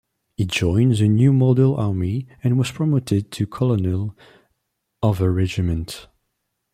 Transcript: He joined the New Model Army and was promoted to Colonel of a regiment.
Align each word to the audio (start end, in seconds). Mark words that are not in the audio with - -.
He 0.35 0.45
joined 0.45 0.95
the 0.97 1.07
New 1.07 1.31
Model 1.31 1.75
Army 1.75 2.25
and 2.43 2.57
was 2.57 2.71
promoted 2.71 3.29
to 3.33 3.45
Colonel 3.45 4.17
of 5.03 5.21
a 5.21 5.29
regiment. 5.29 6.07